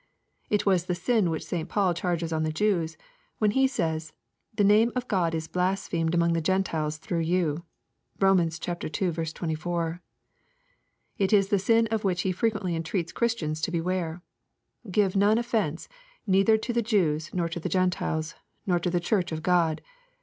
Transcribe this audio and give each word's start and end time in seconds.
It 0.49 0.65
was 0.65 0.85
the 0.87 0.95
sin 0.95 1.29
which 1.29 1.45
St. 1.45 1.69
Paul 1.69 1.93
charges 1.93 2.33
on 2.33 2.41
the 2.41 2.51
Jews, 2.51 2.97
when 3.37 3.51
he 3.51 3.67
says," 3.67 4.13
the 4.57 4.63
name 4.63 4.91
of 4.95 5.07
God 5.07 5.35
is 5.35 5.47
blas 5.47 5.87
phemed 5.87 6.15
among 6.15 6.33
the 6.33 6.41
Gentiles 6.41 6.97
through 6.97 7.19
you." 7.19 7.65
(Eom. 8.19 8.41
ii. 9.21 9.25
24.) 9.31 10.01
It 11.19 11.31
is 11.31 11.49
the 11.49 11.59
sin 11.59 11.87
of 11.91 12.03
which 12.03 12.23
he 12.23 12.31
frequently 12.31 12.75
entreats 12.75 13.11
Christians 13.11 13.61
to 13.61 13.69
beware:— 13.69 14.23
"Give 14.89 15.15
none 15.15 15.37
offence, 15.37 15.87
neither 16.25 16.57
to 16.57 16.73
the 16.73 16.81
Jews 16.81 17.31
nor 17.31 17.47
to 17.49 17.59
the 17.59 17.69
Gentiles, 17.69 18.33
nor 18.65 18.79
to 18.79 18.89
the 18.89 18.99
Church 18.99 19.31
of 19.31 19.43
God." 19.43 19.83